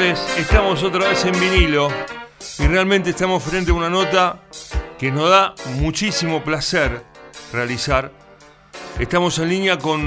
[0.00, 1.88] estamos otra vez en vinilo
[2.58, 4.42] y realmente estamos frente a una nota
[4.98, 7.02] que nos da muchísimo placer
[7.50, 8.12] realizar.
[8.98, 9.98] Estamos en línea con,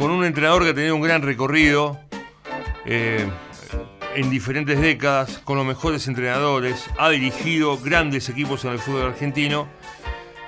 [0.00, 1.98] un entrenador que ha tenido un gran recorrido
[2.86, 3.26] eh,
[4.14, 9.68] en diferentes décadas, con los mejores entrenadores, ha dirigido grandes equipos en el fútbol argentino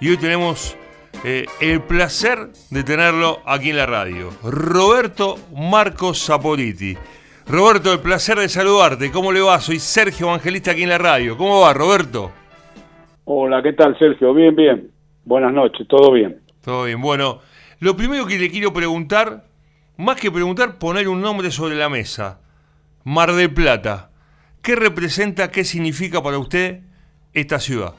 [0.00, 0.74] y hoy tenemos
[1.22, 4.32] eh, el placer de tenerlo aquí en la radio.
[4.42, 6.96] Roberto Marcos Saporiti.
[7.48, 9.12] Roberto, el placer de saludarte.
[9.12, 9.60] ¿Cómo le va?
[9.60, 11.36] Soy Sergio Evangelista aquí en la radio.
[11.36, 12.32] ¿Cómo va, Roberto?
[13.24, 14.34] Hola, ¿qué tal, Sergio?
[14.34, 14.90] Bien, bien.
[15.24, 16.40] Buenas noches, todo bien.
[16.64, 17.00] Todo bien.
[17.00, 17.38] Bueno,
[17.78, 19.44] lo primero que le quiero preguntar,
[19.96, 22.40] más que preguntar, poner un nombre sobre la mesa.
[23.04, 24.10] Mar del Plata.
[24.60, 26.80] ¿Qué representa, qué significa para usted
[27.32, 27.92] esta ciudad?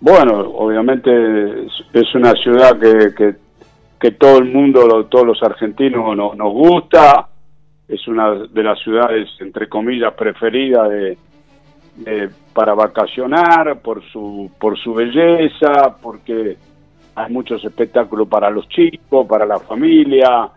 [0.00, 1.08] Bueno, obviamente
[1.92, 3.36] es una ciudad que, que,
[4.10, 7.28] todo el mundo, todos los argentinos nos, nos gusta.
[7.86, 11.16] Es una de las ciudades, entre comillas, preferidas de,
[12.52, 16.56] para vacacionar por su, por su belleza, porque
[17.14, 20.50] hay muchos espectáculos para los chicos, para la familia,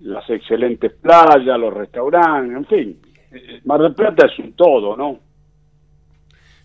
[0.00, 3.00] las excelentes playas, los restaurantes, en fin.
[3.64, 5.18] Mar del Plata es un todo, ¿no?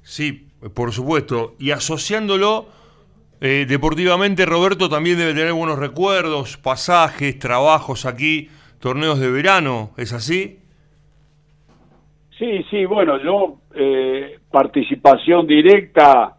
[0.02, 1.56] Sí, por supuesto.
[1.60, 2.68] Y asociándolo
[3.42, 10.14] eh, deportivamente, Roberto también debe tener buenos recuerdos, pasajes, trabajos aquí, torneos de verano, ¿es
[10.14, 10.60] así?
[12.38, 16.38] Sí, sí, bueno, yo eh, participación directa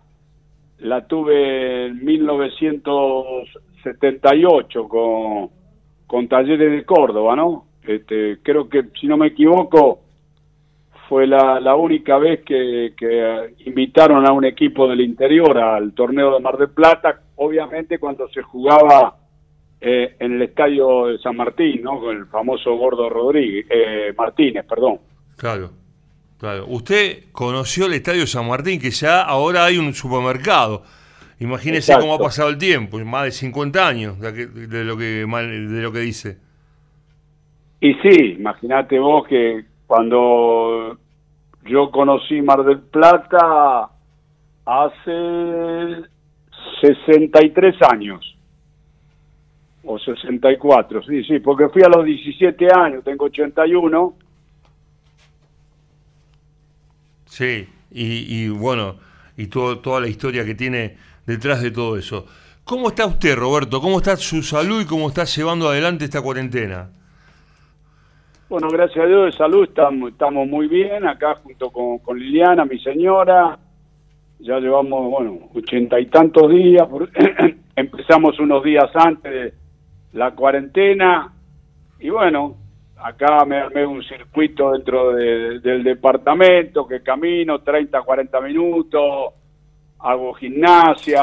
[0.78, 5.50] la tuve en 1978 con,
[6.06, 7.64] con Talleres de Córdoba, ¿no?
[7.84, 10.02] Este, creo que, si no me equivoco,
[11.08, 12.94] fue la, única vez que,
[13.66, 18.42] invitaron a un equipo del interior al torneo de Mar del Plata, obviamente cuando se
[18.42, 19.16] jugaba
[19.80, 22.00] eh, en el estadio de San Martín, ¿no?
[22.00, 25.00] Con el famoso Gordo Rodríguez, eh, Martínez, perdón.
[25.36, 25.70] Claro,
[26.38, 26.66] claro.
[26.68, 30.82] Usted conoció el estadio San Martín, que ya ahora hay un supermercado.
[31.40, 35.92] Imagínese cómo ha pasado el tiempo, más de 50 años de, lo que de lo
[35.92, 36.38] que dice.
[37.80, 40.96] Y sí, imagínate vos que cuando
[41.66, 43.90] yo conocí Mar del Plata
[44.64, 46.08] hace
[46.80, 48.38] 63 años.
[49.84, 54.14] O 64, sí, sí, porque fui a los 17 años, tengo 81.
[57.26, 58.96] Sí, y, bueno,
[59.36, 62.24] y todo, toda la historia que tiene detrás de todo eso.
[62.64, 63.82] ¿Cómo está usted, Roberto?
[63.82, 66.88] ¿Cómo está su salud y cómo está llevando adelante esta cuarentena?
[68.52, 73.58] Bueno, gracias a Dios de salud estamos, muy bien, acá junto con, Liliana, mi señora,
[74.40, 76.86] ya llevamos, bueno, ochenta y tantos días,
[77.76, 79.54] empezamos unos días antes de
[80.12, 81.32] la cuarentena,
[81.98, 82.56] y bueno,
[82.98, 89.32] acá me armé un circuito dentro del departamento, que camino 30, 40 minutos,
[89.98, 91.22] hago gimnasia,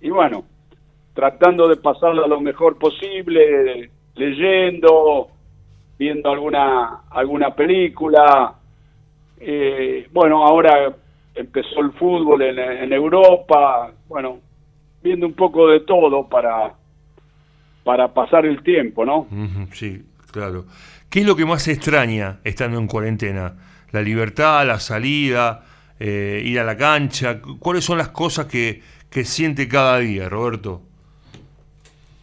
[0.00, 0.44] y bueno,
[1.14, 5.30] tratando de pasarlo lo mejor posible, leyendo,
[6.00, 8.54] viendo alguna, alguna película.
[9.38, 10.90] Eh, bueno, ahora
[11.34, 14.38] empezó el fútbol en, Europa, bueno,
[15.02, 16.72] viendo un poco de todo para,
[17.84, 19.28] para pasar el tiempo, ¿no?
[19.72, 20.02] Sí,
[20.32, 20.64] claro.
[21.10, 23.52] ¿Qué es lo que más extraña estando en cuarentena?
[23.90, 25.66] ¿La libertad, la salida,
[25.98, 27.42] eh, ir a la cancha?
[27.58, 30.80] ¿Cuáles son las cosas que, que siente cada día, Roberto?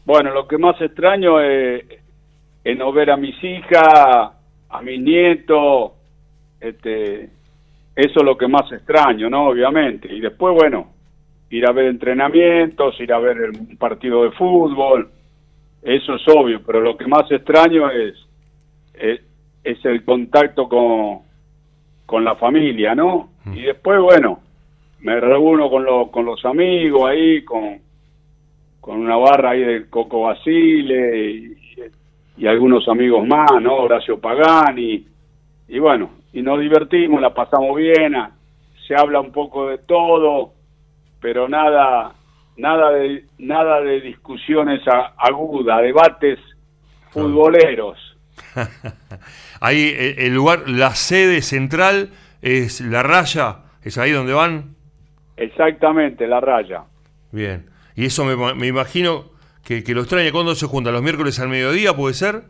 [0.03, 2.06] Bueno, lo que más extraño es
[2.67, 4.33] en no ver a mis hijas,
[4.69, 5.93] a mis nietos,
[6.59, 7.29] este,
[7.95, 9.47] eso es lo que más extraño, ¿no?
[9.47, 10.13] Obviamente.
[10.13, 10.89] Y después, bueno,
[11.49, 15.09] ir a ver entrenamientos, ir a ver un partido de fútbol,
[15.81, 18.15] eso es obvio, pero lo que más extraño es,
[18.95, 21.19] es, el contacto con,
[22.05, 23.29] con la familia, ¿no?
[23.45, 23.53] Mm.
[23.53, 24.41] Y después, bueno,
[24.99, 27.79] me reúno con, los con los amigos ahí, con,
[28.81, 31.66] con una barra ahí del Coco Basile y,
[32.37, 33.75] y algunos amigos más, ¿no?
[33.75, 35.05] Horacio Pagani,
[35.67, 38.13] y bueno, y nos divertimos, la pasamos bien,
[38.87, 40.53] se habla un poco de todo,
[41.19, 42.13] pero nada,
[42.55, 44.81] nada de, nada de discusiones
[45.17, 46.39] agudas, debates
[47.11, 47.97] futboleros.
[49.61, 52.11] ahí eh, el lugar, la sede central
[52.41, 54.75] es la raya, es ahí donde van.
[55.35, 56.83] Exactamente, la raya.
[57.31, 59.36] Bien, y eso me, me imagino
[59.67, 60.31] que, que lo extraña.
[60.31, 60.93] ¿Cuándo se juntan?
[60.93, 62.43] ¿Los miércoles al mediodía puede ser?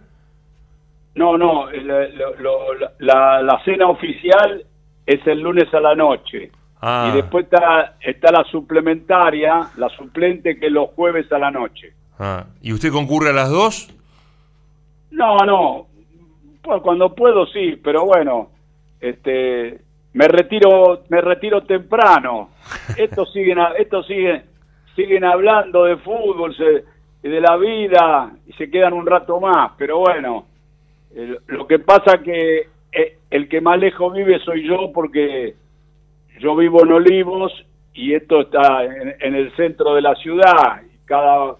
[1.15, 4.63] No, no, la, la, cena oficial
[5.03, 6.51] es el lunes a la noche.
[6.79, 7.09] Ah.
[7.09, 11.91] Y después está, está la suplementaria, la suplente, que es los jueves a la noche.
[12.19, 12.45] Ah.
[12.61, 13.91] ¿Y usted concurre a las dos?
[15.09, 15.87] No, no.
[16.61, 18.51] pues cuando puedo sí, pero bueno,
[19.01, 19.81] este,
[20.13, 22.51] me retiro, me retiro temprano.
[22.95, 24.43] Estos siguen, estos siguen,
[24.95, 26.55] siguen hablando de fútbol,
[27.21, 30.45] de la vida y se quedan un rato más, pero bueno,
[31.47, 35.55] lo que pasa que eh, el que más lejos vive soy yo porque
[36.39, 37.51] yo vivo en Olivos
[37.93, 40.81] y esto está en, el centro de la ciudad.
[41.05, 41.55] Cada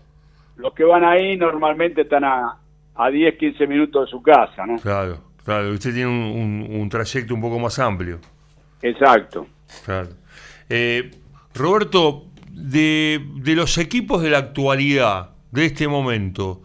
[0.58, 2.58] los que van ahí normalmente están a,
[2.96, 4.78] a 10, 15 minutos de su casa, ¿no?
[4.78, 5.72] Claro, claro.
[5.72, 8.20] Usted tiene un, trayecto un poco más amplio.
[8.82, 9.48] Exacto.
[9.86, 10.10] Claro.
[10.70, 11.12] Eh,
[11.54, 16.62] Roberto, de, de los equipos de la actualidad, de este momento,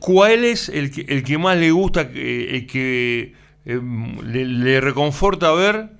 [0.00, 3.34] ¿cuál es el que, el que más le gusta, el que
[3.64, 5.90] em, le, reconforta ver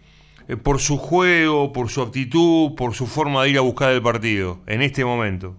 [0.49, 4.03] eh, por su juego, por su actitud, por su forma de ir a buscar el
[4.03, 5.55] partido en este momento?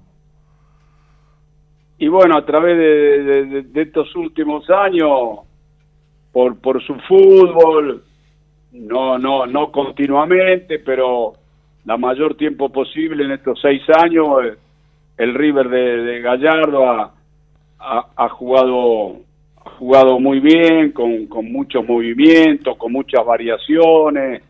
[1.97, 5.41] Y bueno, a través de, estos últimos años,
[6.31, 8.03] por, por su fútbol,
[8.71, 11.33] no, no, no continuamente, pero
[11.85, 14.57] la mayor tiempo posible en estos seis años, eh,
[15.21, 17.13] el River de, Gallardo ha,
[17.77, 19.17] ha, jugado
[19.77, 24.41] jugado muy bien, con, con muchos movimientos, con muchas variaciones,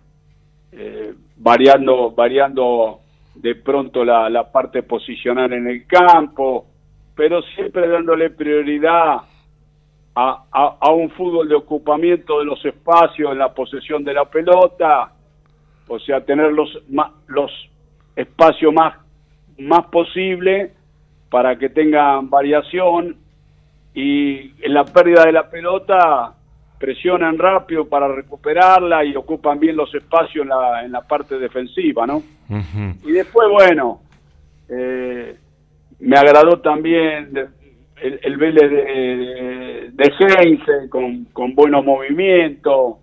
[0.71, 3.01] eh, variando, variando
[3.35, 6.65] de pronto la, la parte posicional en el campo,
[7.15, 9.17] pero siempre dándole prioridad
[10.15, 14.23] a, a, a, un fútbol de ocupamiento de los espacios en la posesión de la
[14.23, 15.11] pelota,
[15.89, 16.69] o sea, tener los,
[17.27, 17.51] los
[18.15, 18.95] espacios más,
[19.67, 20.71] más posible
[21.29, 23.17] para que tengan variación
[23.93, 26.33] y en la pérdida de la pelota
[26.79, 32.07] presionan rápido para recuperarla y ocupan bien los espacios en la, en la parte defensiva,
[32.07, 32.23] ¿no?
[33.03, 34.01] Y después, bueno,
[34.67, 35.35] eh,
[35.99, 37.31] me agradó también
[38.01, 42.95] el, el Vélez de, de, con, con buenos movimientos,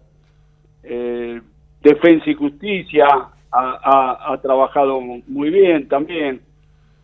[0.82, 1.40] eh,
[1.80, 3.06] Defensa y Justicia
[3.52, 6.40] ha, ha, trabajado muy bien también.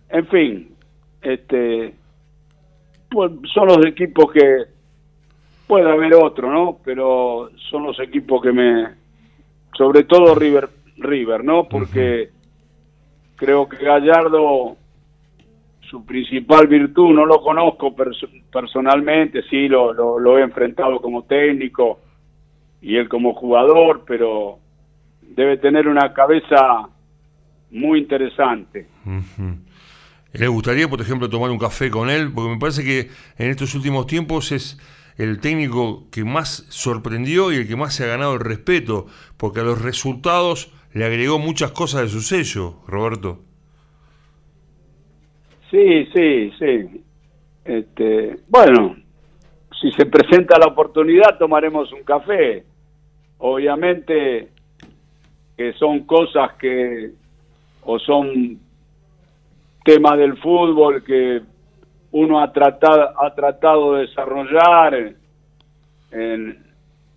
[0.09, 0.77] En fin,
[1.23, 1.95] este
[3.11, 4.65] pues son los equipos que
[5.67, 6.79] puede haber otro, ¿no?
[6.85, 8.89] Pero son los equipos que me
[9.77, 11.69] sobre todo River River, ¿no?
[11.69, 12.31] Porque
[13.37, 14.77] creo que Gallardo
[15.95, 17.95] su principal virtud, no lo conozco
[18.51, 22.01] personalmente, sí lo, lo, he enfrentado como técnico
[22.81, 24.59] y él como jugador, pero
[25.23, 26.89] debe tener una cabeza
[27.71, 28.89] muy interesante.
[30.35, 32.33] ¿Le gustaría, por ejemplo, tomar un café con él?
[32.35, 33.09] Porque me parece que
[33.39, 34.79] en estos últimos tiempos es
[35.17, 39.61] el técnico que más sorprendió y el que más se ha ganado el respeto, porque
[39.61, 43.39] a los resultados le agregó muchas cosas de su sello, Roberto.
[45.71, 47.03] Sí, sí, sí.
[47.65, 48.97] Este, bueno,
[49.81, 52.65] si se presenta la oportunidad tomaremos un café.
[53.39, 54.49] Obviamente
[55.57, 57.13] que son cosas que
[57.83, 58.59] o son
[59.85, 61.43] temas del fútbol que
[62.13, 64.95] uno ha tratado ha tratado de desarrollar
[66.11, 66.65] en,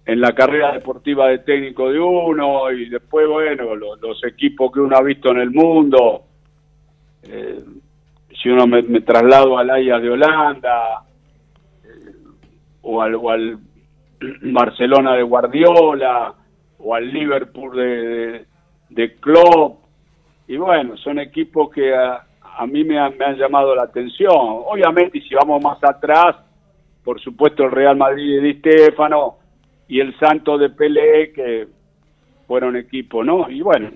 [0.07, 4.95] en la carrera deportiva de técnico de uno y después bueno los, equipos que uno
[4.95, 6.23] ha visto en el mundo.
[7.23, 7.59] Eh,
[8.41, 11.03] si uno me, traslado al Ajax de Holanda
[11.83, 12.13] eh,
[12.83, 13.59] o, al, al,
[14.53, 16.33] Barcelona de Guardiola
[16.79, 18.45] o al Liverpool de,
[18.89, 19.79] de, Klopp.
[20.47, 22.26] Y bueno, son equipos que a,
[22.65, 24.33] mí me, han llamado la atención.
[24.35, 26.37] Obviamente, si vamos más atrás,
[27.03, 29.37] por supuesto el Real Madrid de Stefano
[29.87, 31.67] y el Santo de Pelé, que
[32.47, 33.49] fueron equipos, ¿no?
[33.49, 33.91] Y bueno,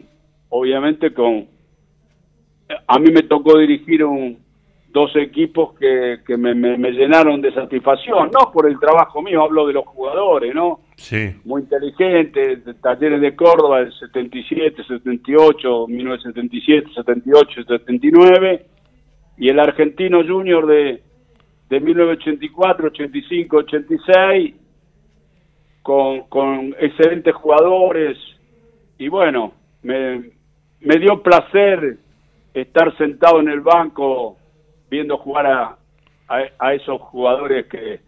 [0.49, 1.47] obviamente con
[2.87, 4.40] a mí me tocó dirigir un,
[4.91, 9.65] dos equipos que, que me, me, llenaron de satisfacción, no por el trabajo mío, hablo
[9.65, 10.81] de los jugadores, ¿no?
[10.95, 11.33] Sí.
[11.45, 18.65] Muy inteligentes, Talleres de Córdoba del 77, 78, 1977, 78, 79,
[19.37, 21.01] y el Argentino Junior de,
[21.69, 24.55] de 1984, 85, 86,
[25.81, 28.17] con, con excelentes jugadores,
[28.97, 30.31] y bueno, me,
[30.81, 31.97] me dio placer
[32.53, 34.37] estar sentado en el banco
[34.91, 35.77] viendo jugar a,
[36.59, 38.01] a, esos jugadores que,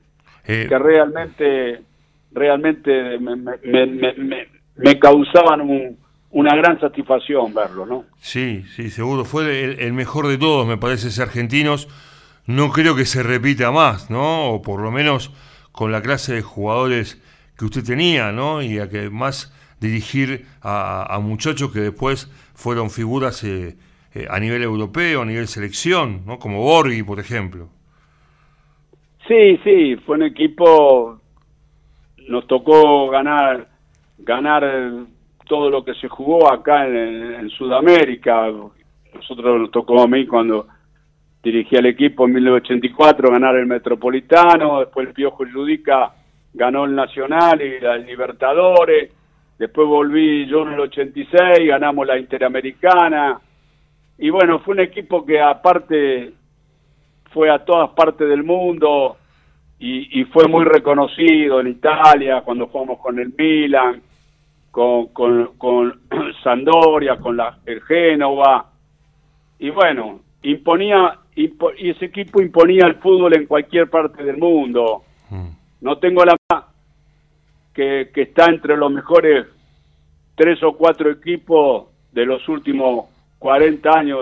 [0.46, 1.82] eh, que realmente
[2.34, 5.62] realmente me, me, me, causaban
[6.32, 8.06] una gran satisfacción verlo, ¿no?
[8.20, 9.24] Sí, sí, seguro.
[9.24, 11.88] Fue el, mejor de todos, me parece, ese argentinos.
[12.46, 14.50] No creo que se repita más, ¿no?
[14.50, 15.32] O por lo menos
[15.72, 17.22] con la clase de jugadores
[17.58, 18.62] que usted tenía, ¿no?
[18.62, 23.78] Y a que más dirigir a, a muchachos que después fueron figuras eh,
[24.16, 26.40] eh, a nivel europeo, a nivel selección, ¿no?
[26.40, 27.70] Como Borghi, por ejemplo.
[29.28, 31.20] Sí, sí, fue un equipo
[32.28, 33.68] nos tocó ganar,
[34.20, 35.06] ganar
[35.46, 38.50] todo lo que se jugó acá en, Sudamérica.
[39.14, 40.68] Nosotros nos tocó a mí cuando
[41.44, 46.14] dirigí al equipo en 1984 ganar el Metropolitano, después el Piojo Judica
[46.54, 49.12] ganó el Nacional y la Libertadores,
[49.60, 53.40] después volví yo en el 86, ganamos la Interamericana,
[54.18, 56.34] y bueno, fue un equipo que aparte
[57.32, 59.18] fue a todas partes del mundo
[59.80, 64.02] y, fue muy reconocido en Italia cuando jugamos con el Milan,
[64.72, 66.00] con, con, con
[66.44, 68.72] Sandoria, con la, el Génova,
[69.60, 71.52] y bueno, imponía, y
[71.90, 75.04] ese equipo imponía el fútbol en cualquier parte del mundo.
[75.30, 75.50] Mm.
[75.82, 76.38] No tengo la
[77.74, 79.48] que, que está entre los mejores
[80.36, 83.13] tres o cuatro equipos de los últimos
[83.44, 84.20] 40 años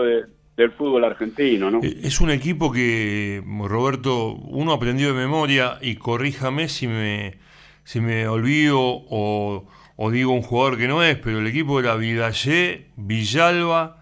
[0.58, 1.80] del fútbol argentino, ¿no?
[1.84, 7.36] Eh, es un equipo que, Roberto, uno aprendió de memoria y corríjame si me,
[7.84, 9.68] si me olvido o,
[10.12, 13.98] digo un jugador que no es, pero el equipo era Vidallé, Villalba,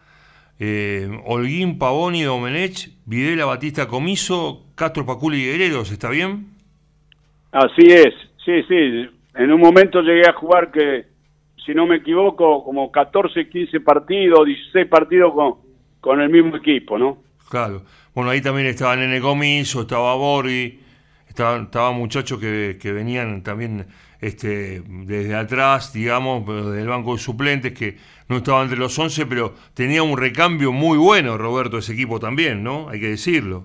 [0.57, 6.47] eh, Holguín, Pavoni, Domenech, Videla, Batista, Comiso, Castro, Paculi y Guerreros, ¿está bien?
[7.51, 8.13] Así es,
[8.45, 9.09] sí, sí.
[9.35, 11.07] En un momento llegué a jugar que,
[11.65, 15.55] si no me equivoco, como 14, 15 partidos, 16 partidos con,
[15.99, 17.17] con el mismo equipo, ¿no?
[17.49, 17.81] Claro.
[18.13, 20.79] Bueno, ahí también estaba Nene Comiso, estaba Borghi,
[21.27, 23.85] estaban estaba muchachos que, que, venían también
[24.19, 27.97] este, desde atrás, digamos, del banco de suplentes, que
[28.27, 32.63] no estaban entre los 11, pero tenía un recambio muy bueno, Roberto, ese equipo también,
[32.63, 32.89] ¿no?
[32.89, 33.63] Hay que decirlo.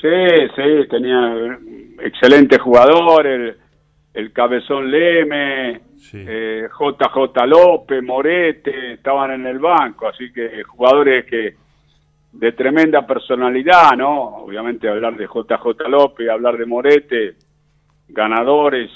[0.00, 0.10] Sí,
[0.54, 1.58] sí, tenía
[2.02, 3.56] excelentes jugadores,
[4.12, 5.80] el, Cabezón Leme,
[6.12, 11.54] JJ eh, López, Morete, estaban en el banco, así que jugadores que
[12.32, 14.38] de tremenda personalidad, ¿no?
[14.38, 17.36] Obviamente hablar de JJ López, hablar de Morete,
[18.08, 18.90] ganadores,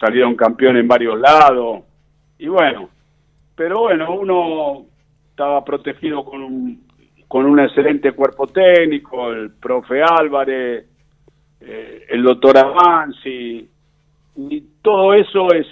[0.00, 1.82] salieron campeones en varios lados,
[2.38, 2.88] y bueno,
[3.54, 4.86] pero bueno, uno
[5.30, 6.86] estaba protegido con un,
[7.28, 10.86] con un excelente cuerpo técnico, el profe Álvarez,
[11.60, 13.68] eh, el doctor Avanzi,
[14.36, 15.66] y todo eso es,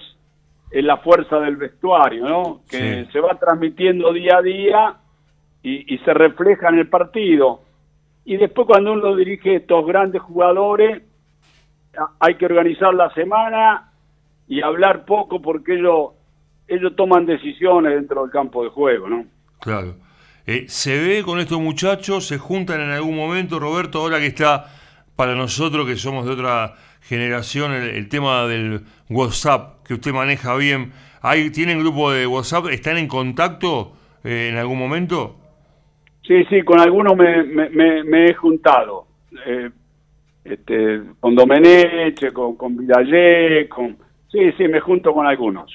[0.73, 2.61] es, la fuerza del vestuario, ¿no?
[2.69, 4.97] Que se va transmitiendo día a día
[5.63, 7.63] y, se refleja en el partido.
[8.25, 11.03] Y después cuando uno dirige estos grandes jugadores,
[12.21, 13.93] hay que organizar la semana
[14.49, 16.11] y hablar poco porque ellos,
[16.67, 19.25] ellos toman decisiones dentro del campo de juego, ¿no?
[19.61, 19.95] Claro.
[20.47, 22.27] Eh, ¿Se ve con estos muchachos?
[22.27, 24.67] ¿Se juntan en algún momento, Roberto, ahora que está
[25.23, 30.91] para nosotros que somos de otra generación el, tema del WhatsApp que usted maneja bien.
[31.21, 32.67] ¿Hay, ¿Tienen grupo de WhatsApp?
[32.73, 33.93] ¿Están en contacto
[34.25, 35.37] eh, en algún momento?
[36.27, 39.07] Sí, sí, con algunos me, me, he juntado.
[39.47, 39.71] Eh,
[40.43, 43.97] este, con Domeneche, con, con Vidalé, con...
[44.29, 45.71] Sí, sí, me junto con algunos.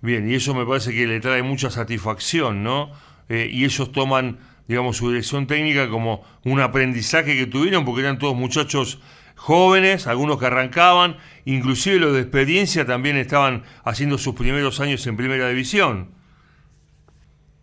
[0.00, 2.90] Bien, y eso me parece que le trae mucha satisfacción, ¿no?
[3.28, 4.38] Eh, y ellos toman
[4.68, 9.00] digamos, su dirección técnica como un aprendizaje que tuvieron, porque eran todos muchachos
[9.36, 15.16] jóvenes, algunos que arrancaban, inclusive los de experiencia también estaban haciendo sus primeros años en
[15.16, 16.10] primera división.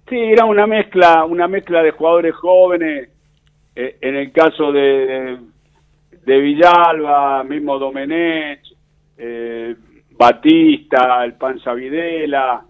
[0.09, 3.09] Sí, era una mezcla, una mezcla de jugadores jóvenes,
[3.75, 5.37] eh, en el caso de,
[6.25, 8.61] de, Villalba, mismo Domenech,
[9.17, 9.75] eh,
[10.11, 12.65] Batista, el Panza Videla,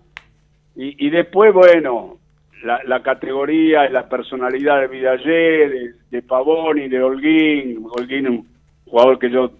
[0.75, 2.18] y, y después, bueno,
[2.63, 7.85] la, categoría y la personalidad de Vidallé, de, Pavoni, de Holguín.
[7.89, 8.47] Holguín, un
[8.85, 9.51] jugador que yo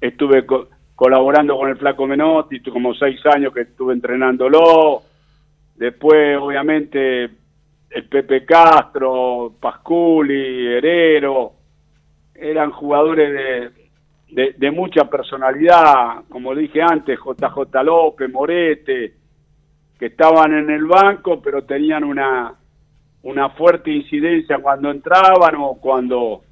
[0.00, 0.46] estuve
[0.94, 5.02] colaborando con el Flaco Menotti, como seis años que estuve entrenándolo.
[5.76, 7.24] Después, obviamente,
[7.90, 11.52] el Pepe Castro, Pasculi, Herero,
[12.34, 13.72] eran jugadores
[14.28, 19.19] de, de mucha personalidad, como dije antes, JJ López, Morete,
[20.00, 22.54] que estaban en el banco, pero tenían una,
[23.22, 26.42] una fuerte incidencia cuando entraban o cuando,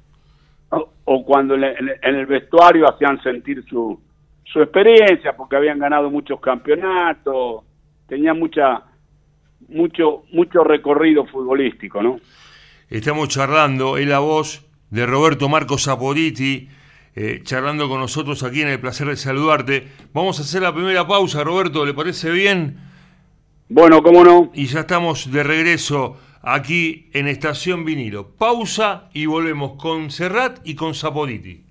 [0.69, 3.99] o, cuando en el vestuario hacían sentir su,
[4.43, 7.63] su experiencia, porque habían ganado muchos campeonatos,
[8.07, 8.83] tenían mucha,
[9.67, 12.19] mucho, mucho recorrido futbolístico, ¿no?
[12.87, 16.69] Estamos charlando, es la voz de Roberto Marcos Zaporiti,
[17.15, 19.87] eh, charlando con nosotros aquí en el placer de saludarte.
[20.13, 22.88] Vamos a hacer la primera pausa, Roberto, ¿le parece bien?
[23.71, 24.49] Bueno, cómo no.
[24.55, 28.31] Y ya estamos de regreso aquí en Estación Vinilo.
[28.31, 31.65] Pausa y volvemos con Serrat y con Zapoliti.